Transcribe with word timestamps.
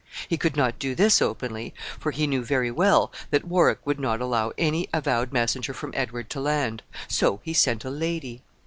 He 0.27 0.35
could 0.35 0.57
not 0.57 0.79
do 0.79 0.95
this 0.95 1.21
openly, 1.21 1.75
for 1.99 2.09
he 2.11 2.25
knew 2.25 2.43
very 2.43 2.71
well 2.71 3.11
that 3.29 3.45
Warwick 3.45 3.85
would 3.85 3.99
not 3.99 4.19
allow 4.19 4.51
any 4.57 4.89
avowed 4.91 5.31
messenger 5.31 5.75
from 5.75 5.93
Edward 5.95 6.27
to 6.31 6.39
land; 6.39 6.81
so 7.07 7.39
he 7.43 7.53
sent 7.53 7.85
a 7.85 7.91
lady. 7.91 8.41